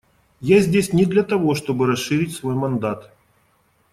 Я 0.41 0.61
здесь 0.61 0.93
не 0.93 1.05
для 1.05 1.21
того, 1.21 1.53
чтобы 1.53 1.85
расширить 1.85 2.33
свой 2.33 2.55
мандат. 2.55 3.11